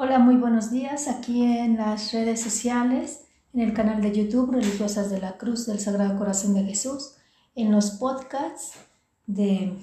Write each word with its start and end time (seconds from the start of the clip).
Hola, 0.00 0.20
muy 0.20 0.36
buenos 0.36 0.70
días 0.70 1.08
aquí 1.08 1.42
en 1.42 1.76
las 1.76 2.12
redes 2.12 2.40
sociales, 2.40 3.24
en 3.52 3.62
el 3.62 3.74
canal 3.74 4.00
de 4.00 4.12
YouTube 4.12 4.52
Religiosas 4.52 5.10
de 5.10 5.20
la 5.20 5.36
Cruz 5.38 5.66
del 5.66 5.80
Sagrado 5.80 6.16
Corazón 6.16 6.54
de 6.54 6.62
Jesús, 6.62 7.16
en 7.56 7.72
los 7.72 7.90
podcasts 7.90 8.74
de 9.26 9.76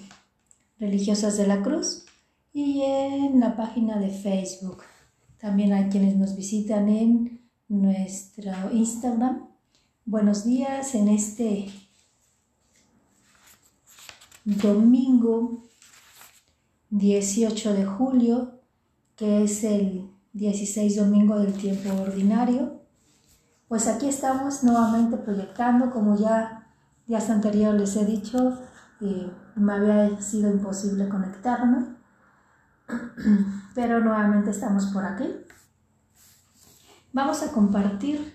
Religiosas 0.79 1.35
de 1.35 1.47
la 1.47 1.61
Cruz 1.61 2.05
y 2.53 2.81
en 2.83 3.41
la 3.41 3.57
página 3.57 3.99
de 3.99 4.09
Facebook. 4.09 4.83
También 5.37 5.73
hay 5.73 5.89
quienes 5.89 6.15
nos 6.15 6.37
visitan 6.37 6.87
en 6.87 7.41
nuestro 7.67 8.71
Instagram. 8.71 9.49
Buenos 10.05 10.45
días 10.45 10.95
en 10.95 11.09
este 11.09 11.69
domingo 14.45 15.65
18 16.89 17.73
de 17.73 17.85
julio 17.85 18.55
que 19.15 19.43
es 19.43 19.63
el 19.63 20.09
16 20.33 20.97
domingo 20.97 21.39
del 21.39 21.53
tiempo 21.53 21.89
ordinario. 22.01 22.81
Pues 23.67 23.87
aquí 23.87 24.07
estamos 24.07 24.63
nuevamente 24.63 25.17
proyectando, 25.17 25.91
como 25.91 26.17
ya 26.17 26.67
días 27.07 27.29
anteriores 27.29 27.79
les 27.79 27.95
he 27.95 28.05
dicho, 28.05 28.59
eh, 29.01 29.31
me 29.55 29.73
había 29.73 30.21
sido 30.21 30.51
imposible 30.51 31.07
conectarme, 31.07 31.85
pero 33.75 34.01
nuevamente 34.01 34.51
estamos 34.51 34.87
por 34.87 35.05
aquí. 35.05 35.27
Vamos 37.13 37.41
a 37.43 37.51
compartir 37.53 38.33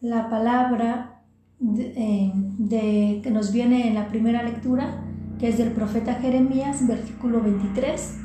la 0.00 0.30
palabra 0.30 1.22
eh, 1.60 2.32
de, 2.34 3.20
que 3.22 3.30
nos 3.30 3.52
viene 3.52 3.88
en 3.88 3.94
la 3.94 4.08
primera 4.08 4.42
lectura, 4.42 5.04
que 5.38 5.50
es 5.50 5.58
del 5.58 5.72
profeta 5.72 6.14
Jeremías, 6.14 6.86
versículo 6.86 7.42
23 7.42 8.21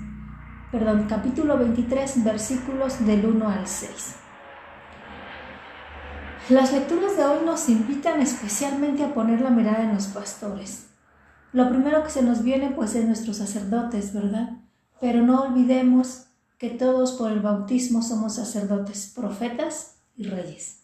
perdón, 0.71 1.05
capítulo 1.07 1.57
23, 1.57 2.23
versículos 2.25 3.05
del 3.05 3.25
1 3.25 3.49
al 3.49 3.67
6. 3.67 4.15
Las 6.49 6.73
lecturas 6.73 7.15
de 7.15 7.23
hoy 7.23 7.45
nos 7.45 7.69
invitan 7.69 8.21
especialmente 8.21 9.03
a 9.03 9.13
poner 9.13 9.41
la 9.41 9.49
mirada 9.49 9.83
en 9.83 9.93
los 9.93 10.07
pastores. 10.07 10.87
Lo 11.53 11.69
primero 11.69 12.03
que 12.03 12.09
se 12.09 12.21
nos 12.21 12.43
viene 12.43 12.71
pues 12.71 12.95
es 12.95 13.05
nuestros 13.05 13.37
sacerdotes, 13.37 14.13
¿verdad? 14.13 14.57
Pero 14.99 15.21
no 15.21 15.43
olvidemos 15.43 16.25
que 16.57 16.69
todos 16.69 17.13
por 17.13 17.31
el 17.31 17.39
bautismo 17.39 18.01
somos 18.01 18.35
sacerdotes, 18.35 19.13
profetas 19.15 20.01
y 20.15 20.23
reyes. 20.23 20.83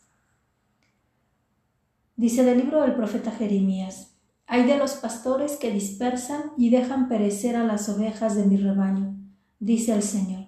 Dice 2.16 2.44
del 2.44 2.60
libro 2.60 2.82
del 2.82 2.96
profeta 2.96 3.32
Jeremías, 3.32 4.16
hay 4.46 4.64
de 4.64 4.78
los 4.78 4.94
pastores 4.94 5.58
que 5.58 5.72
dispersan 5.72 6.52
y 6.58 6.70
dejan 6.70 7.10
perecer 7.10 7.56
a 7.56 7.64
las 7.64 7.90
ovejas 7.90 8.36
de 8.36 8.46
mi 8.46 8.58
rebaño 8.58 9.23
dice 9.64 9.94
el 9.94 10.04
Señor. 10.04 10.48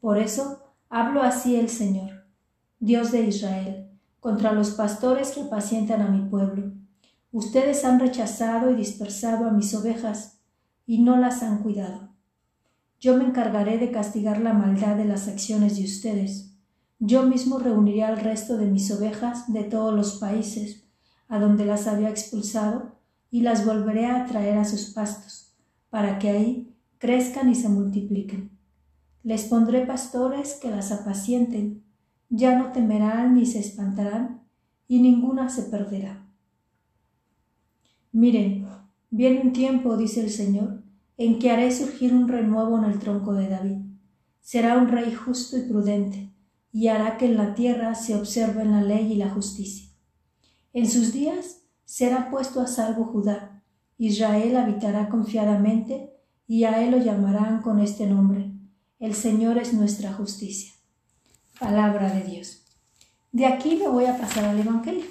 Por 0.00 0.18
eso 0.18 0.74
hablo 0.88 1.22
así 1.22 1.54
el 1.54 1.68
Señor, 1.68 2.26
Dios 2.80 3.12
de 3.12 3.24
Israel, 3.24 3.88
contra 4.18 4.52
los 4.52 4.72
pastores 4.72 5.30
que 5.30 5.42
apacientan 5.42 6.02
a 6.02 6.08
mi 6.08 6.28
pueblo. 6.28 6.72
Ustedes 7.30 7.84
han 7.84 8.00
rechazado 8.00 8.72
y 8.72 8.74
dispersado 8.74 9.46
a 9.46 9.52
mis 9.52 9.72
ovejas 9.74 10.40
y 10.86 11.02
no 11.02 11.16
las 11.16 11.44
han 11.44 11.62
cuidado. 11.62 12.10
Yo 12.98 13.16
me 13.16 13.24
encargaré 13.24 13.78
de 13.78 13.92
castigar 13.92 14.40
la 14.40 14.52
maldad 14.52 14.96
de 14.96 15.04
las 15.04 15.28
acciones 15.28 15.76
de 15.76 15.84
ustedes. 15.84 16.56
Yo 16.98 17.22
mismo 17.22 17.58
reuniré 17.58 18.02
al 18.02 18.18
resto 18.18 18.56
de 18.56 18.66
mis 18.66 18.90
ovejas 18.90 19.52
de 19.52 19.62
todos 19.62 19.94
los 19.94 20.18
países 20.18 20.82
a 21.28 21.38
donde 21.38 21.64
las 21.64 21.86
había 21.86 22.10
expulsado 22.10 22.96
y 23.30 23.42
las 23.42 23.64
volveré 23.64 24.06
a 24.06 24.26
traer 24.26 24.58
a 24.58 24.64
sus 24.64 24.90
pastos, 24.90 25.54
para 25.90 26.18
que 26.18 26.28
ahí 26.28 26.71
crezcan 27.02 27.50
y 27.50 27.56
se 27.56 27.68
multipliquen. 27.68 28.56
Les 29.24 29.42
pondré 29.46 29.84
pastores 29.84 30.56
que 30.62 30.70
las 30.70 30.92
apacienten, 30.92 31.82
ya 32.28 32.56
no 32.56 32.70
temerán 32.70 33.34
ni 33.34 33.44
se 33.44 33.58
espantarán, 33.58 34.44
y 34.86 35.00
ninguna 35.00 35.48
se 35.48 35.64
perderá. 35.64 36.24
Miren, 38.12 38.68
viene 39.10 39.40
un 39.40 39.52
tiempo, 39.52 39.96
dice 39.96 40.20
el 40.20 40.30
Señor, 40.30 40.84
en 41.16 41.40
que 41.40 41.50
haré 41.50 41.72
surgir 41.72 42.14
un 42.14 42.28
renuevo 42.28 42.78
en 42.78 42.84
el 42.84 43.00
tronco 43.00 43.32
de 43.34 43.48
David. 43.48 43.78
Será 44.40 44.78
un 44.78 44.86
rey 44.86 45.12
justo 45.12 45.58
y 45.58 45.62
prudente, 45.62 46.32
y 46.70 46.86
hará 46.86 47.16
que 47.16 47.26
en 47.26 47.36
la 47.36 47.56
tierra 47.56 47.96
se 47.96 48.14
observen 48.14 48.70
la 48.70 48.80
ley 48.80 49.12
y 49.12 49.16
la 49.16 49.30
justicia. 49.30 49.90
En 50.72 50.88
sus 50.88 51.12
días 51.12 51.62
será 51.84 52.30
puesto 52.30 52.60
a 52.60 52.68
salvo 52.68 53.06
Judá, 53.06 53.64
Israel 53.98 54.56
habitará 54.56 55.08
confiadamente 55.08 56.11
y 56.46 56.64
a 56.64 56.82
él 56.82 56.90
lo 56.90 56.98
llamarán 56.98 57.62
con 57.62 57.78
este 57.78 58.06
nombre. 58.06 58.52
El 58.98 59.14
Señor 59.14 59.58
es 59.58 59.74
nuestra 59.74 60.12
justicia. 60.12 60.72
Palabra 61.58 62.12
de 62.12 62.22
Dios. 62.22 62.62
De 63.32 63.46
aquí 63.46 63.76
me 63.76 63.88
voy 63.88 64.04
a 64.04 64.18
pasar 64.18 64.44
al 64.44 64.60
Evangelio. 64.60 65.06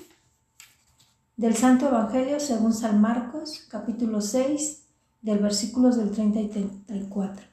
Del 1.38 1.56
Santo 1.56 1.88
Evangelio 1.88 2.40
según 2.40 2.74
San 2.74 3.02
Marcos, 3.02 3.66
capítulo 3.70 4.22
6, 4.22 4.86
del 5.22 5.40
versículos 5.40 5.97
del 5.97 6.12
30 6.12 6.40
y 6.41 6.47
34. 6.47 7.46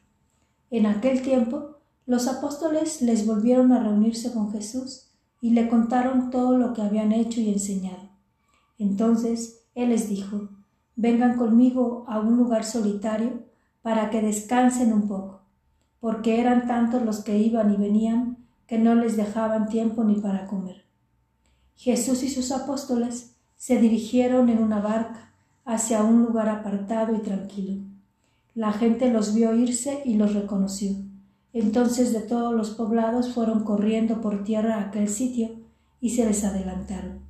En 0.71 0.87
aquel 0.87 1.23
tiempo, 1.23 1.77
los 2.05 2.27
apóstoles 2.27 3.03
les 3.03 3.27
volvieron 3.27 3.73
a 3.73 3.83
reunirse 3.83 4.33
con 4.33 4.53
Jesús 4.53 5.11
y 5.41 5.51
le 5.51 5.69
contaron 5.69 6.31
todo 6.31 6.59
lo 6.59 6.73
que 6.75 6.83
habían 6.83 7.13
hecho 7.13 7.41
y 7.41 7.51
enseñado. 7.51 8.11
Entonces 8.79 9.67
Él 9.75 9.91
les 9.91 10.09
dijo, 10.09 10.51
vengan 10.97 11.37
conmigo 11.37 12.05
a 12.09 12.21
un 12.21 12.37
lugar 12.37 12.65
solitario 12.65 13.48
para 13.89 14.11
que 14.11 14.21
descansen 14.21 14.93
un 14.93 15.09
poco, 15.09 15.41
porque 15.99 16.43
eran 16.43 16.67
tantos 16.67 17.01
los 17.07 17.21
que 17.25 17.39
iban 17.39 17.73
y 17.73 17.79
venían 17.79 18.37
que 18.67 18.79
no 18.79 18.95
les 18.95 19.17
dejaban 19.17 19.71
tiempo 19.71 20.05
ni 20.05 20.17
para 20.17 20.47
comer. 20.47 20.85
Jesús 21.75 22.23
y 22.23 22.29
sus 22.29 22.53
apóstoles 22.53 23.35
se 23.57 23.81
dirigieron 23.81 24.51
en 24.51 24.63
una 24.63 24.83
barca 24.83 25.33
hacia 25.65 26.03
un 26.03 26.23
lugar 26.23 26.51
apartado 26.51 27.17
y 27.17 27.21
tranquilo. 27.21 27.83
La 28.55 28.75
gente 28.75 29.11
los 29.11 29.33
vio 29.33 29.55
irse 29.55 30.03
y 30.05 30.17
los 30.17 30.35
reconoció. 30.35 30.91
Entonces 31.55 32.13
de 32.13 32.21
todos 32.21 32.55
los 32.55 32.73
poblados 32.73 33.33
fueron 33.33 33.65
corriendo 33.65 34.21
por 34.21 34.45
tierra 34.45 34.75
a 34.75 34.83
aquel 34.89 35.09
sitio 35.09 35.49
y 35.99 36.11
se 36.11 36.27
les 36.27 36.45
adelantaron. 36.45 37.21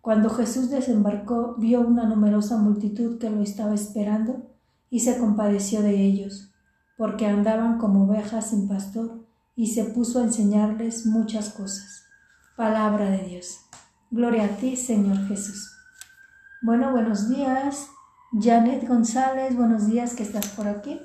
Cuando 0.00 0.30
Jesús 0.30 0.70
desembarcó, 0.70 1.56
vio 1.58 1.80
una 1.80 2.04
numerosa 2.04 2.58
multitud 2.58 3.18
que 3.18 3.28
lo 3.28 3.42
estaba 3.42 3.74
esperando 3.74 4.49
y 4.90 5.00
se 5.00 5.18
compadeció 5.18 5.82
de 5.82 6.02
ellos, 6.02 6.50
porque 6.98 7.26
andaban 7.26 7.78
como 7.78 8.04
ovejas 8.04 8.50
sin 8.50 8.68
pastor, 8.68 9.24
y 9.54 9.68
se 9.68 9.84
puso 9.84 10.20
a 10.20 10.24
enseñarles 10.24 11.06
muchas 11.06 11.50
cosas. 11.50 12.04
Palabra 12.56 13.10
de 13.10 13.24
Dios. 13.24 13.60
Gloria 14.10 14.44
a 14.44 14.56
ti, 14.56 14.76
Señor 14.76 15.28
Jesús. 15.28 15.70
Bueno, 16.62 16.90
buenos 16.90 17.28
días. 17.28 17.88
Janet 18.32 18.86
González, 18.86 19.56
buenos 19.56 19.86
días 19.86 20.14
que 20.14 20.22
estás 20.22 20.48
por 20.48 20.68
aquí. 20.68 21.00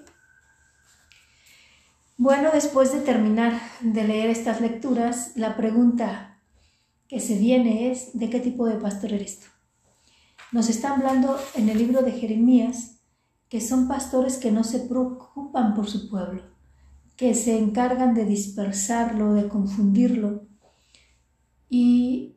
Bueno, 2.17 2.49
después 2.53 2.93
de 2.93 3.01
terminar 3.01 3.59
de 3.81 4.03
leer 4.03 4.29
estas 4.29 4.61
lecturas, 4.61 5.31
la 5.35 5.57
pregunta 5.57 6.39
que 7.07 7.19
se 7.19 7.37
viene 7.37 7.91
es, 7.91 8.17
¿de 8.17 8.29
qué 8.29 8.39
tipo 8.39 8.67
de 8.67 8.75
pastor 8.75 9.13
eres 9.13 9.39
tú? 9.39 9.47
Nos 10.51 10.69
está 10.69 10.93
hablando 10.93 11.37
en 11.55 11.69
el 11.69 11.77
libro 11.77 12.01
de 12.01 12.11
Jeremías 12.11 12.94
que 13.55 13.61
son 13.61 13.87
pastores 13.87 14.35
que 14.35 14.51
no 14.51 14.65
se 14.65 14.81
preocupan 14.81 15.75
por 15.75 15.87
su 15.87 16.09
pueblo, 16.09 16.41
que 17.15 17.33
se 17.33 17.57
encargan 17.57 18.13
de 18.13 18.25
dispersarlo, 18.25 19.33
de 19.33 19.47
confundirlo. 19.47 20.45
Y, 21.69 22.35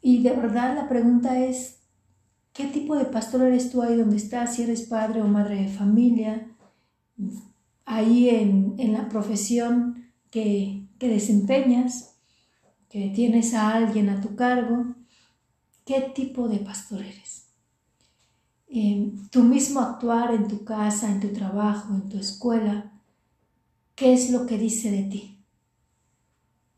y 0.00 0.20
de 0.24 0.32
verdad 0.32 0.74
la 0.74 0.88
pregunta 0.88 1.38
es, 1.38 1.78
¿qué 2.52 2.66
tipo 2.66 2.96
de 2.96 3.04
pastor 3.04 3.42
eres 3.42 3.70
tú 3.70 3.82
ahí 3.82 3.94
donde 3.94 4.16
estás? 4.16 4.56
Si 4.56 4.64
eres 4.64 4.82
padre 4.82 5.22
o 5.22 5.28
madre 5.28 5.62
de 5.62 5.68
familia, 5.68 6.50
ahí 7.84 8.30
en, 8.30 8.74
en 8.78 8.92
la 8.92 9.08
profesión 9.08 10.10
que, 10.32 10.88
que 10.98 11.06
desempeñas, 11.06 12.18
que 12.88 13.12
tienes 13.14 13.54
a 13.54 13.74
alguien 13.76 14.08
a 14.08 14.20
tu 14.20 14.34
cargo, 14.34 14.96
¿qué 15.84 16.00
tipo 16.12 16.48
de 16.48 16.58
pastor 16.58 17.02
eres? 17.02 17.51
Tu 19.30 19.42
mismo 19.42 19.80
actuar 19.80 20.34
en 20.34 20.48
tu 20.48 20.64
casa, 20.64 21.10
en 21.10 21.20
tu 21.20 21.28
trabajo, 21.28 21.94
en 21.94 22.08
tu 22.08 22.18
escuela, 22.18 22.92
¿qué 23.94 24.14
es 24.14 24.30
lo 24.30 24.46
que 24.46 24.56
dice 24.56 24.90
de 24.90 25.02
ti? 25.02 25.38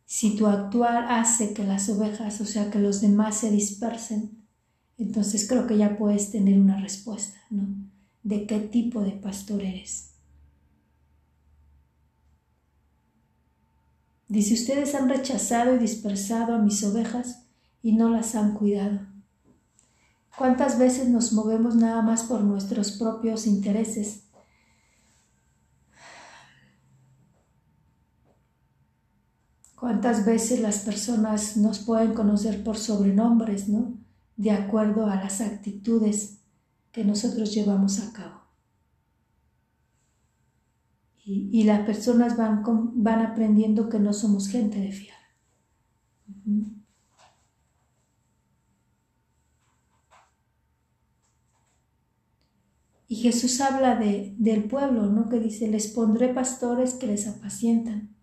Si 0.04 0.36
tu 0.36 0.46
actuar 0.46 1.12
hace 1.12 1.54
que 1.54 1.62
las 1.64 1.88
ovejas, 1.88 2.40
o 2.40 2.44
sea, 2.44 2.70
que 2.70 2.80
los 2.80 3.00
demás 3.00 3.36
se 3.36 3.50
dispersen, 3.50 4.44
entonces 4.98 5.48
creo 5.48 5.66
que 5.66 5.78
ya 5.78 5.96
puedes 5.96 6.30
tener 6.32 6.58
una 6.58 6.80
respuesta, 6.80 7.38
¿no? 7.50 7.68
De 8.22 8.46
qué 8.46 8.58
tipo 8.58 9.02
de 9.02 9.12
pastor 9.12 9.62
eres. 9.62 10.14
Dice, 14.28 14.54
ustedes 14.54 14.94
han 14.94 15.08
rechazado 15.08 15.76
y 15.76 15.78
dispersado 15.78 16.54
a 16.54 16.58
mis 16.58 16.82
ovejas 16.82 17.44
y 17.82 17.92
no 17.92 18.08
las 18.08 18.34
han 18.34 18.54
cuidado. 18.54 19.13
¿Cuántas 20.36 20.78
veces 20.78 21.08
nos 21.08 21.32
movemos 21.32 21.76
nada 21.76 22.02
más 22.02 22.24
por 22.24 22.42
nuestros 22.42 22.92
propios 22.92 23.46
intereses? 23.46 24.24
cuántas 29.84 30.24
veces 30.24 30.60
las 30.60 30.78
personas 30.78 31.58
nos 31.58 31.78
pueden 31.78 32.14
conocer 32.14 32.64
por 32.64 32.78
sobrenombres, 32.78 33.68
¿no? 33.68 33.92
De 34.34 34.50
acuerdo 34.50 35.06
a 35.08 35.16
las 35.16 35.42
actitudes 35.42 36.38
que 36.90 37.04
nosotros 37.04 37.54
llevamos 37.54 38.00
a 38.00 38.10
cabo. 38.14 38.40
Y, 41.26 41.64
las 41.64 41.84
personas 41.84 42.36
van, 42.36 42.62
van 42.94 43.20
aprendiendo 43.20 43.90
que 43.90 43.98
no 43.98 44.14
somos 44.14 44.48
gente 44.48 44.80
de 44.80 44.90
fiar. 44.90 45.23
Y 53.14 53.18
Jesús 53.18 53.60
habla 53.60 53.94
de, 53.94 54.34
del 54.38 54.64
pueblo, 54.64 55.06
¿no? 55.06 55.28
Que 55.28 55.38
dice, 55.38 55.68
les 55.68 55.86
pondré 55.86 56.34
pastores 56.34 56.94
que 56.94 57.06
les 57.06 57.28
apacientan. 57.28 58.16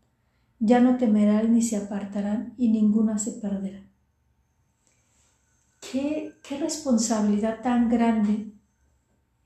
Ya 0.59 0.81
no 0.81 0.97
temerán 0.97 1.53
ni 1.53 1.61
se 1.61 1.77
apartarán 1.77 2.55
y 2.57 2.67
ninguna 2.67 3.17
se 3.17 3.31
perderá. 3.39 3.89
Qué, 5.79 6.33
qué 6.43 6.57
responsabilidad 6.57 7.61
tan 7.61 7.87
grande 7.87 8.51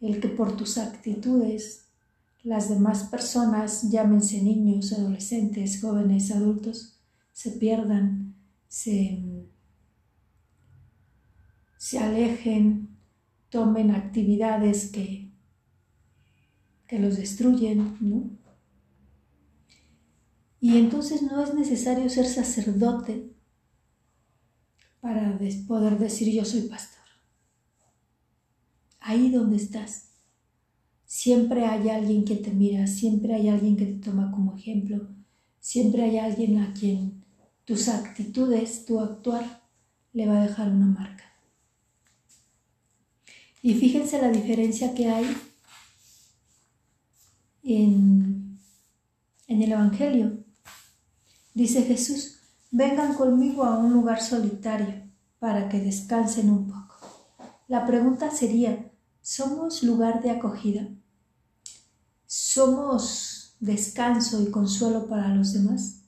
el 0.01 0.19
que 0.19 0.29
por 0.29 0.57
tus 0.57 0.79
actitudes 0.79 1.91
las 2.41 2.67
demás 2.67 3.03
personas, 3.03 3.91
llámense 3.91 4.41
niños, 4.41 4.93
adolescentes, 4.93 5.79
jóvenes, 5.79 6.31
adultos, 6.31 6.99
se 7.33 7.51
pierdan, 7.51 8.33
se, 8.67 9.23
se 11.77 11.99
alejen, 11.99 12.97
tomen 13.51 13.91
actividades 13.91 14.89
que 14.89 15.25
que 16.87 16.99
los 16.99 17.17
destruyen, 17.17 17.97
¿no? 17.99 18.29
Y 20.59 20.77
entonces 20.77 21.21
no 21.21 21.43
es 21.43 21.53
necesario 21.53 22.09
ser 22.09 22.25
sacerdote 22.25 23.31
para 24.99 25.37
poder 25.67 25.99
decir 25.99 26.33
yo 26.33 26.43
soy 26.43 26.61
pastor. 26.61 27.03
Ahí 28.99 29.29
donde 29.29 29.57
estás, 29.57 30.09
siempre 31.05 31.65
hay 31.65 31.89
alguien 31.89 32.25
que 32.25 32.35
te 32.35 32.51
mira, 32.51 32.87
siempre 32.87 33.35
hay 33.35 33.49
alguien 33.49 33.77
que 33.77 33.85
te 33.85 33.99
toma 33.99 34.31
como 34.31 34.55
ejemplo, 34.57 35.07
siempre 35.59 36.03
hay 36.03 36.17
alguien 36.17 36.57
a 36.57 36.73
quien 36.73 37.23
tus 37.65 37.87
actitudes, 37.87 38.85
tu 38.85 38.99
actuar, 38.99 39.63
le 40.13 40.25
va 40.25 40.41
a 40.41 40.47
dejar 40.47 40.71
una 40.71 40.87
marca. 40.87 41.25
Y 43.61 43.75
fíjense 43.75 44.21
la 44.21 44.29
diferencia 44.29 44.93
que 44.95 45.09
hay 45.09 45.25
en, 47.65 48.59
el 49.47 49.71
Evangelio. 49.71 50.43
Dice 51.53 51.83
Jesús, 51.83 52.37
vengan 52.71 53.15
conmigo 53.15 53.63
a 53.63 53.77
un 53.77 53.93
lugar 53.93 54.21
solitario 54.21 55.03
para 55.39 55.67
que 55.67 55.79
descansen 55.79 56.49
un 56.49 56.67
poco. 56.67 56.95
La 57.67 57.85
pregunta 57.85 58.29
sería, 58.31 58.91
¿somos 59.21 59.83
lugar 59.83 60.21
de 60.21 60.31
acogida? 60.31 60.87
¿Somos 62.27 63.55
descanso 63.59 64.41
y 64.43 64.51
consuelo 64.51 65.07
para 65.07 65.33
los 65.33 65.53
demás? 65.53 66.01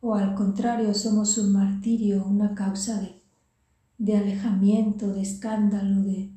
¿O 0.00 0.14
al 0.14 0.34
contrario, 0.34 0.94
somos 0.94 1.36
un 1.36 1.52
martirio, 1.52 2.24
una 2.24 2.54
causa 2.54 3.02
de, 3.98 4.16
alejamiento, 4.16 5.08
de 5.08 5.20
escándalo, 5.20 6.02
de, 6.02 6.32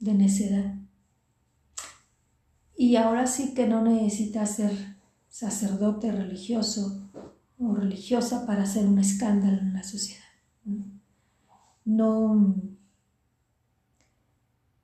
de 0.00 0.14
necedad? 0.14 0.81
Y 2.82 2.96
ahora 2.96 3.28
sí 3.28 3.54
que 3.54 3.68
no 3.68 3.80
necesitas 3.84 4.56
ser 4.56 4.72
sacerdote 5.28 6.10
religioso 6.10 7.08
o 7.56 7.74
religiosa 7.76 8.44
para 8.44 8.64
hacer 8.64 8.86
un 8.86 8.98
escándalo 8.98 9.58
en 9.58 9.72
la 9.72 9.84
sociedad. 9.84 10.24
No, 11.84 12.56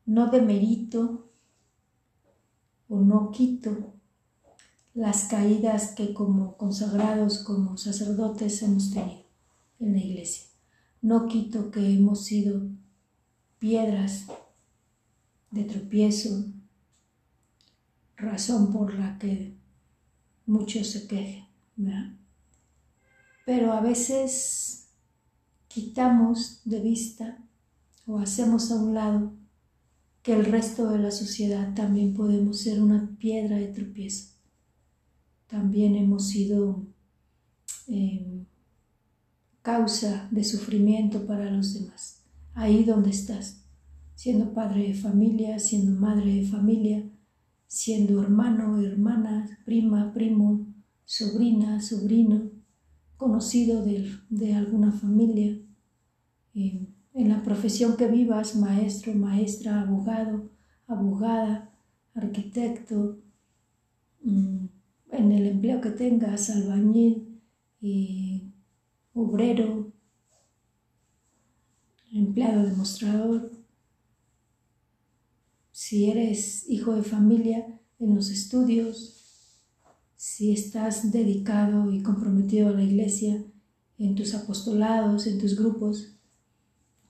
no 0.07 0.31
demerito 0.31 1.29
o 2.89 3.01
no 3.01 3.33
quito 3.33 3.95
las 4.95 5.25
caídas 5.25 5.97
que 5.97 6.15
como 6.15 6.57
consagrados, 6.57 7.41
como 7.41 7.77
sacerdotes 7.79 8.63
hemos 8.63 8.93
tenido 8.93 9.25
en 9.81 9.95
la 9.95 9.99
iglesia. 9.99 10.47
No 11.03 11.27
quito 11.27 11.73
que 11.73 11.81
hemos 11.97 12.25
sido 12.25 12.63
piedras 13.59 14.27
de 15.51 15.65
tropiezo, 15.65 16.45
razón 18.19 18.73
por 18.73 18.95
la 18.95 19.19
que 19.19 19.57
muchos 20.47 20.89
se 20.89 21.07
quejen. 21.07 21.47
Pero 23.47 23.73
a 23.73 23.81
veces 23.81 24.89
quitamos 25.69 26.61
de 26.65 26.81
vista 26.81 27.39
o 28.07 28.19
hacemos 28.19 28.71
a 28.71 28.77
un 28.77 28.95
lado 28.95 29.33
que 30.23 30.35
el 30.35 30.45
resto 30.45 30.91
de 30.91 30.99
la 30.99 31.11
sociedad 31.11 31.75
también 31.75 32.15
podemos 32.15 32.61
ser 32.61 32.83
una 32.83 33.17
piedra 33.19 33.57
de 33.57 33.69
tropiezo. 33.69 34.35
También 35.47 35.95
hemos 35.95 36.29
sido 36.29 36.87
em, 37.87 38.45
causa 39.63 40.29
de 40.31 40.45
sufrimiento 40.45 41.27
para 41.27 41.51
los 41.51 41.73
demás. 41.73 42.25
Ahí 42.55 42.85
donde 42.85 43.11
estás, 43.11 43.63
siendo 44.15 44.53
padre 44.53 44.89
de 44.89 44.95
familia, 44.95 45.59
siendo 45.59 45.99
madre 45.99 46.35
de 46.35 46.47
familia, 46.47 47.09
siendo 47.69 48.21
hermano, 48.23 48.83
hermana, 48.83 49.61
prima, 49.65 50.13
primo, 50.13 50.67
sobrina, 51.05 51.81
sobrino, 51.81 52.51
conocido 53.17 53.85
de, 53.85 54.55
alguna 54.55 54.91
familia, 54.91 55.61
en 56.55 57.29
la 57.29 57.43
profesión 57.43 57.97
que 57.97 58.09
vivas, 58.09 58.57
maestro, 58.57 59.15
maestra, 59.15 59.83
abogado, 59.83 60.51
abogada, 60.87 61.71
arquitecto, 62.15 63.21
mm, 64.23 64.67
en 65.11 65.33
el 65.33 65.47
empleo 65.47 65.81
que 65.81 65.91
tengas, 65.91 66.51
albañil, 66.51 67.41
obrero, 69.15 69.93
empleado 72.13 72.65
demostrador, 72.65 73.51
si 75.89 76.11
eres 76.11 76.69
hijo 76.69 76.95
de 76.95 77.03
familia 77.03 77.81
en 77.99 78.15
los 78.15 78.29
estudios, 78.29 79.65
si 80.17 80.53
estás 80.53 81.13
dedicado 81.13 81.91
y 81.91 82.03
comprometido 82.03 82.69
a 82.69 82.73
la 82.73 82.83
iglesia, 82.83 83.43
en 83.97 84.15
tus 84.15 84.35
apostolados, 84.35 85.27
en 85.27 85.39
tus 85.39 85.59
grupos, 85.59 86.19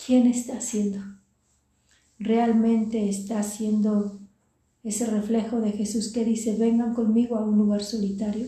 ¿quién 0.06 0.28
está 0.28 0.58
haciendo? 0.58 1.00
¿Realmente 2.20 3.08
está 3.08 3.40
haciendo 3.40 4.20
ese 4.84 5.06
reflejo 5.06 5.60
de 5.60 5.72
Jesús 5.72 6.12
que 6.12 6.24
dice, 6.24 6.56
vengan 6.56 6.94
conmigo 6.94 7.34
a 7.34 7.44
un 7.44 7.58
lugar 7.58 7.82
solitario 7.82 8.46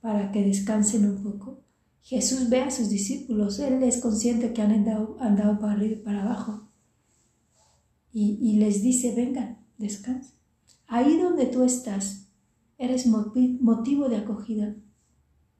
para 0.00 0.32
que 0.32 0.42
descansen 0.42 1.04
un 1.04 1.22
poco? 1.22 1.60
Jesús 2.02 2.48
ve 2.48 2.62
a 2.62 2.70
sus 2.70 2.88
discípulos, 2.88 3.58
Él 3.58 3.82
es 3.82 3.98
consciente 3.98 4.54
que 4.54 4.62
han 4.62 4.72
andado, 4.72 5.16
para 5.60 5.72
arriba 5.74 5.96
y 5.96 6.02
para 6.02 6.22
abajo 6.22 6.66
y, 8.18 8.56
les 8.56 8.82
dice, 8.82 9.14
vengan, 9.14 9.65
descansen. 9.78 10.34
Ahí 10.86 11.18
donde 11.18 11.46
tú 11.46 11.64
estás, 11.64 12.28
eres 12.78 13.06
motivo 13.06 14.08
de 14.08 14.16
acogida, 14.16 14.74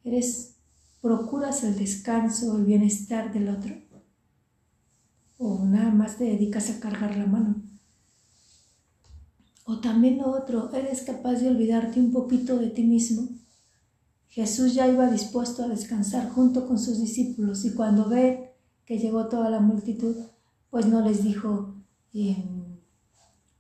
eres, 0.05 0.57
procuras 1.01 1.65
el 1.65 1.77
descanso, 1.77 2.57
el 2.57 2.65
bienestar 2.65 3.33
del 3.33 3.49
otro, 3.49 3.75
o 5.39 5.65
nada 5.65 5.91
más 5.91 6.17
te 6.17 6.25
dedicas 6.25 6.71
a 6.71 6.81
cargar 6.81 7.17
la 7.17 7.27
mano. 7.27 7.63
O 9.65 9.81
también 9.81 10.19
lo 10.19 10.31
otro, 10.31 10.73
eres 10.73 11.03
capaz 11.03 11.35
de 11.35 11.49
olvidarte 11.49 11.99
un 11.99 12.13
poquito 12.13 12.57
de 12.57 12.71
ti 12.71 12.85
mismo. 12.85 13.29
Jesús 14.29 14.75
ya 14.75 14.87
iba 14.87 15.11
dispuesto 15.11 15.65
a 15.65 15.69
descansar 15.69 16.31
junto 16.31 16.69
con 16.69 16.79
sus 16.79 17.01
discípulos 17.01 17.65
y 17.65 17.75
cuando 17.75 18.09
ve 18.09 18.53
que 18.85 18.99
llegó 18.99 19.29
toda 19.29 19.51
la 19.51 19.61
multitud, 19.61 20.15
pues 20.71 20.87
no 20.87 21.01
les 21.01 21.25
dijo, 21.25 21.75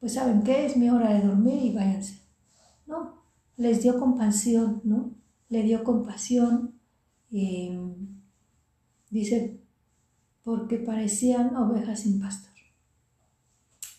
pues 0.06 0.14
saben 0.14 0.44
qué, 0.44 0.64
es 0.64 0.76
mi 0.76 0.88
hora 0.88 1.12
de 1.14 1.26
dormir 1.26 1.60
y 1.64 1.72
váyanse. 1.72 2.20
No, 2.86 3.24
les 3.56 3.82
dio 3.82 3.98
compasión, 3.98 4.80
¿no? 4.84 5.10
Le 5.48 5.64
dio 5.64 5.82
compasión, 5.82 6.78
dice, 9.10 9.60
porque 10.44 10.76
parecían 10.78 11.56
ovejas 11.56 12.02
sin 12.02 12.20
pastor. 12.20 12.52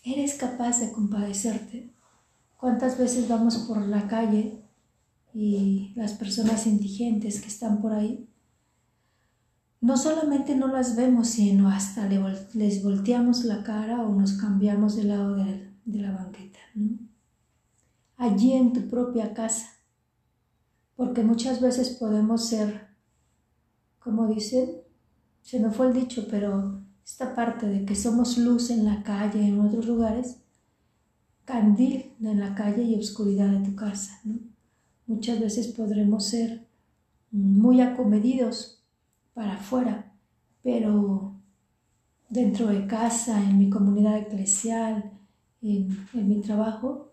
¿Eres 0.02 0.36
capaz 0.36 0.80
de 0.80 0.92
compadecerte? 0.92 1.92
¿Cuántas 2.56 2.96
veces 2.96 3.28
vamos 3.28 3.58
por 3.68 3.86
la 3.86 4.08
calle 4.08 4.62
y 5.34 5.92
las 5.94 6.14
personas 6.14 6.66
indigentes 6.66 7.42
que 7.42 7.48
están 7.48 7.82
por 7.82 7.92
ahí 7.92 8.26
no 9.82 9.98
solamente 9.98 10.56
no 10.56 10.68
las 10.68 10.96
vemos, 10.96 11.28
sino 11.28 11.68
hasta 11.68 12.08
les 12.08 12.82
volteamos 12.82 13.44
la 13.44 13.62
cara 13.62 14.00
o 14.02 14.14
nos 14.14 14.32
cambiamos 14.32 14.96
de 14.96 15.04
lado 15.04 15.36
de, 15.36 15.67
la 15.96 16.12
banqueta. 16.12 16.58
Allí 18.16 18.52
en 18.52 18.72
tu 18.72 18.88
propia 18.88 19.32
casa, 19.32 19.66
porque 20.96 21.22
muchas 21.22 21.60
veces 21.60 21.90
podemos 21.90 22.48
ser 22.48 22.88
como 24.08 24.26
dicen, 24.26 24.70
se 25.42 25.60
me 25.60 25.70
fue 25.70 25.88
el 25.88 25.92
dicho, 25.92 26.26
pero 26.30 26.80
esta 27.04 27.34
parte 27.34 27.66
de 27.66 27.84
que 27.84 27.94
somos 27.94 28.38
luz 28.38 28.70
en 28.70 28.86
la 28.86 29.02
calle, 29.02 29.46
en 29.46 29.60
otros 29.60 29.86
lugares, 29.86 30.38
candil 31.44 32.14
en 32.22 32.40
la 32.40 32.54
calle 32.54 32.82
y 32.84 32.98
oscuridad 32.98 33.48
de 33.48 33.68
tu 33.68 33.76
casa. 33.76 34.20
Muchas 35.06 35.40
veces 35.40 35.68
podremos 35.68 36.24
ser 36.24 36.66
muy 37.30 37.82
acomedidos 37.82 38.82
para 39.34 39.56
afuera, 39.56 40.12
pero 40.62 41.34
dentro 42.30 42.68
de 42.68 42.86
casa, 42.86 43.42
en 43.42 43.58
mi 43.58 43.68
comunidad 43.68 44.16
eclesial, 44.18 45.17
en, 45.62 46.28
mi 46.28 46.40
trabajo, 46.40 47.12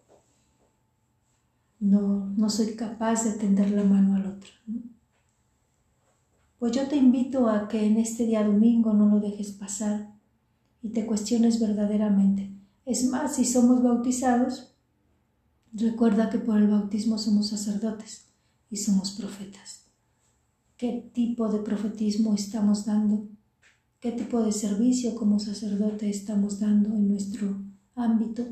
no, 1.80 2.28
no, 2.38 2.50
soy 2.50 2.76
capaz 2.76 3.24
de 3.24 3.32
tender 3.32 3.72
la 3.72 3.84
mano 3.84 4.16
al 4.16 4.26
otro. 4.26 4.50
Pues 6.60 6.72
yo 6.72 6.88
te 6.88 6.96
invito 6.96 7.50
a 7.50 7.68
que 7.68 7.86
en 7.86 7.98
este 7.98 8.26
día 8.26 8.44
domingo 8.44 8.94
no 8.94 9.08
lo 9.08 9.20
dejes 9.20 9.52
pasar 9.52 10.14
y 10.82 10.90
te 10.90 11.06
cuestiones 11.06 11.60
verdaderamente. 11.60 12.52
Es 12.86 13.06
más, 13.06 13.36
si 13.36 13.46
somos 13.46 13.84
bautizados, 13.84 14.76
recuerda 15.74 16.30
que 16.30 16.40
por 16.40 16.58
el 16.58 16.68
bautismo 16.68 17.18
somos 17.18 17.50
sacerdotes 17.50 18.28
y 18.70 18.78
somos 18.78 19.12
profetas. 19.12 19.86
¿Qué 20.78 21.10
tipo 21.14 21.50
de 21.50 21.60
profetismo 21.60 22.34
estamos 22.34 22.86
dando? 22.86 23.28
¿Qué 24.00 24.12
tipo 24.12 24.44
de 24.44 24.52
servicio 24.52 25.16
como 25.16 25.40
sacerdote 25.40 26.10
estamos 26.10 26.60
dando 26.60 26.90
en 26.90 27.08
nuestro 27.08 27.66
ámbito? 27.96 28.46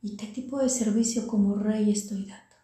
¿Y 0.00 0.16
qué 0.16 0.26
tipo 0.26 0.58
de 0.58 0.68
servicio 0.68 1.26
como 1.26 1.54
rey 1.54 1.90
estoy 1.90 2.26
dando? 2.26 2.56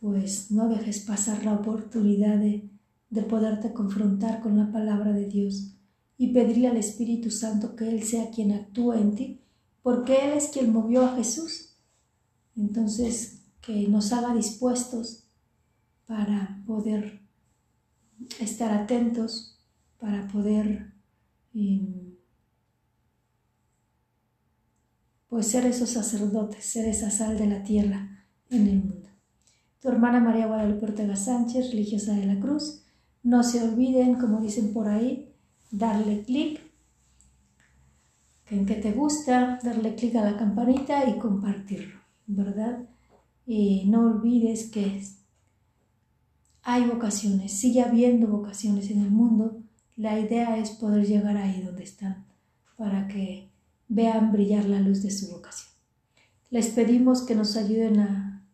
Pues 0.00 0.50
no 0.50 0.68
dejes 0.68 1.00
pasar 1.00 1.44
la 1.44 1.54
oportunidad 1.54 2.38
de, 2.38 2.68
de 3.10 3.22
poderte 3.22 3.72
confrontar 3.72 4.40
con 4.40 4.58
la 4.58 4.70
palabra 4.72 5.12
de 5.12 5.26
Dios 5.26 5.74
y 6.18 6.32
pedirle 6.32 6.68
al 6.68 6.76
Espíritu 6.76 7.30
Santo 7.30 7.74
que 7.74 7.88
Él 7.88 8.02
sea 8.02 8.30
quien 8.30 8.52
actúe 8.52 8.92
en 8.94 9.14
ti, 9.14 9.40
porque 9.82 10.24
Él 10.24 10.36
es 10.36 10.48
quien 10.48 10.72
movió 10.72 11.04
a 11.04 11.16
Jesús. 11.16 11.76
Entonces, 12.56 13.42
que 13.60 13.88
nos 13.88 14.12
haga 14.12 14.34
dispuestos 14.34 15.24
para 16.06 16.62
poder 16.66 17.22
estar 18.40 18.72
atentos, 18.72 19.58
para 19.98 20.28
poder 20.28 20.92
em, 21.54 22.11
pues 25.32 25.46
ser 25.46 25.64
esos 25.64 25.88
sacerdotes, 25.88 26.62
ser 26.62 26.86
esa 26.86 27.10
sal 27.10 27.38
de 27.38 27.46
la 27.46 27.62
tierra 27.62 28.26
en 28.50 28.66
el 28.66 28.76
mundo. 28.80 29.08
Tu 29.80 29.88
hermana 29.88 30.20
María 30.20 30.46
Guadalupe 30.46 30.84
Ortega 30.84 31.16
Sánchez, 31.16 31.70
religiosa 31.70 32.12
de 32.12 32.26
la 32.26 32.38
Cruz. 32.38 32.82
No 33.22 33.42
se 33.42 33.62
olviden, 33.62 34.16
como 34.16 34.42
dicen 34.42 34.74
por 34.74 34.88
ahí, 34.88 35.32
darle 35.70 36.24
clic 36.24 36.60
en 38.50 38.66
que 38.66 38.74
te 38.74 38.92
gusta, 38.92 39.58
darle 39.62 39.94
clic 39.94 40.16
a 40.16 40.30
la 40.30 40.36
campanita 40.36 41.08
y 41.08 41.18
compartirlo, 41.18 41.98
¿verdad? 42.26 42.80
Y 43.46 43.86
no 43.86 44.02
olvides 44.02 44.70
que 44.70 45.02
hay 46.62 46.84
vocaciones, 46.84 47.52
sigue 47.52 47.80
habiendo 47.80 48.26
vocaciones 48.26 48.90
en 48.90 49.00
el 49.00 49.10
mundo. 49.10 49.62
La 49.96 50.20
idea 50.20 50.58
es 50.58 50.72
poder 50.72 51.06
llegar 51.06 51.38
ahí 51.38 51.62
donde 51.62 51.84
están 51.84 52.26
para 52.76 53.08
que 53.08 53.51
vean 53.94 54.32
brillar 54.32 54.64
la 54.64 54.80
luz 54.80 55.02
de 55.02 55.10
su 55.10 55.30
vocación. 55.30 55.70
Les 56.50 56.68
pedimos 56.68 57.22
que 57.22 57.34
nos 57.34 57.56
ayuden 57.56 58.00
a, 58.00 58.46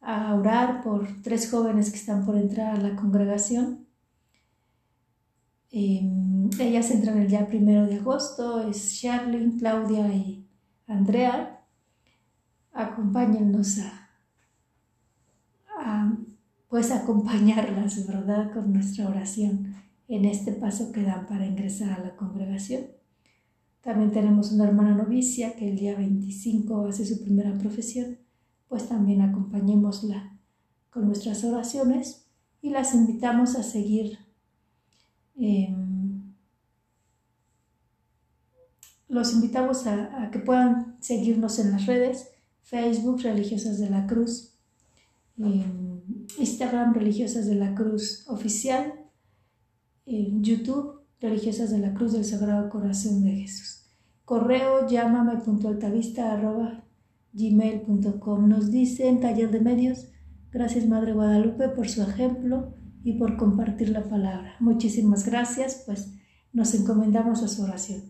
a 0.00 0.34
orar 0.34 0.82
por 0.82 1.22
tres 1.22 1.50
jóvenes 1.50 1.90
que 1.90 1.96
están 1.96 2.24
por 2.24 2.36
entrar 2.36 2.74
a 2.74 2.80
la 2.80 2.96
congregación. 2.96 3.86
Em, 5.70 6.50
ellas 6.58 6.90
entran 6.90 7.18
el 7.18 7.28
día 7.28 7.46
primero 7.46 7.86
de 7.86 7.96
agosto, 7.96 8.68
es 8.68 9.00
Charlene, 9.00 9.56
Claudia 9.58 10.12
y 10.14 10.46
Andrea. 10.86 11.64
Acompáñennos 12.72 13.78
a, 13.78 14.10
a, 15.78 16.16
pues 16.68 16.90
acompañarlas, 16.90 18.06
¿verdad? 18.06 18.52
Con 18.52 18.72
nuestra 18.72 19.08
oración 19.08 19.74
en 20.08 20.24
este 20.24 20.52
paso 20.52 20.90
que 20.90 21.02
dan 21.02 21.26
para 21.26 21.46
ingresar 21.46 21.92
a 21.92 22.04
la 22.04 22.16
congregación. 22.16 22.99
También 23.80 24.10
tenemos 24.12 24.52
una 24.52 24.64
hermana 24.64 24.94
novicia 24.94 25.56
que 25.56 25.70
el 25.70 25.76
día 25.76 25.96
25 25.96 26.86
hace 26.86 27.06
su 27.06 27.22
primera 27.22 27.56
profesión, 27.58 28.18
pues 28.68 28.88
también 28.88 29.22
acompañémosla 29.22 30.38
con 30.90 31.06
nuestras 31.06 31.44
oraciones 31.44 32.26
y 32.60 32.70
las 32.70 32.94
invitamos 32.94 33.56
a 33.56 33.62
seguir 33.62 34.18
Em, 35.40 36.34
los 39.08 39.32
invitamos 39.32 39.86
a, 39.86 40.30
que 40.30 40.38
puedan 40.38 40.98
seguirnos 41.00 41.58
en 41.58 41.72
las 41.72 41.86
redes, 41.86 42.28
Facebook 42.62 43.22
Religiosas 43.22 43.78
de 43.78 43.88
la 43.88 44.06
Cruz, 44.06 44.54
em, 45.38 46.02
Instagram 46.38 46.92
Religiosas 46.92 47.46
de 47.46 47.54
la 47.54 47.74
Cruz 47.74 48.28
Oficial, 48.28 48.92
en 50.04 50.42
YouTube 50.44 50.99
Religiosas 51.20 51.70
de 51.70 51.78
la 51.78 51.92
Cruz 51.92 52.12
del 52.12 52.24
Sagrado 52.24 52.70
Corazón 52.70 53.22
de 53.22 53.32
Jesús. 53.32 53.86
Correo 54.24 54.88
llámame 54.88 55.34
gmail.com. 57.32 58.48
Nos 58.48 58.70
dicen 58.70 59.20
taller 59.20 59.50
de 59.50 59.60
medios. 59.60 60.08
Gracias 60.50 60.86
Madre 60.86 61.12
Guadalupe 61.12 61.68
por 61.68 61.88
su 61.88 62.02
ejemplo 62.02 62.74
y 63.04 63.14
por 63.14 63.36
compartir 63.36 63.90
la 63.90 64.04
palabra. 64.04 64.56
Muchísimas 64.60 65.26
gracias, 65.26 65.82
pues 65.86 66.12
nos 66.52 66.74
encomendamos 66.74 67.42
a 67.42 67.48
su 67.48 67.62
oración. 67.62 68.02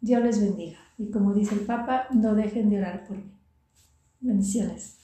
Dios 0.00 0.22
les 0.22 0.40
bendiga 0.40 0.78
y 0.98 1.10
como 1.10 1.34
dice 1.34 1.54
el 1.54 1.62
Papa, 1.62 2.06
no 2.12 2.34
dejen 2.34 2.70
de 2.70 2.78
orar 2.78 3.06
por 3.06 3.16
mí. 3.16 3.32
Bendiciones. 4.20 4.99